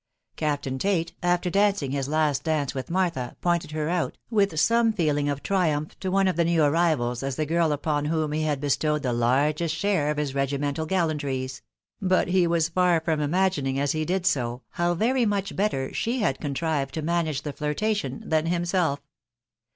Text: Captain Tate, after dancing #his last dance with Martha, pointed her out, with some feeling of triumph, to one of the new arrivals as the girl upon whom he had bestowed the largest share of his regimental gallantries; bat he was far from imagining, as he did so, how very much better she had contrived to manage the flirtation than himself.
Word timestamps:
Captain 0.35 0.79
Tate, 0.79 1.13
after 1.21 1.51
dancing 1.51 1.91
#his 1.91 2.07
last 2.09 2.43
dance 2.43 2.73
with 2.73 2.89
Martha, 2.89 3.37
pointed 3.39 3.69
her 3.69 3.87
out, 3.87 4.17
with 4.31 4.59
some 4.59 4.91
feeling 4.91 5.29
of 5.29 5.43
triumph, 5.43 5.95
to 5.99 6.09
one 6.09 6.27
of 6.27 6.37
the 6.37 6.43
new 6.43 6.63
arrivals 6.63 7.21
as 7.21 7.35
the 7.35 7.45
girl 7.45 7.71
upon 7.71 8.05
whom 8.05 8.31
he 8.31 8.41
had 8.41 8.59
bestowed 8.59 9.03
the 9.03 9.13
largest 9.13 9.75
share 9.75 10.09
of 10.09 10.17
his 10.17 10.33
regimental 10.33 10.87
gallantries; 10.87 11.61
bat 12.01 12.29
he 12.29 12.47
was 12.47 12.67
far 12.69 12.99
from 12.99 13.19
imagining, 13.19 13.79
as 13.79 13.91
he 13.91 14.03
did 14.03 14.25
so, 14.25 14.63
how 14.71 14.95
very 14.95 15.23
much 15.23 15.55
better 15.55 15.93
she 15.93 16.17
had 16.17 16.41
contrived 16.41 16.95
to 16.95 17.03
manage 17.03 17.43
the 17.43 17.53
flirtation 17.53 18.23
than 18.27 18.47
himself. 18.47 19.01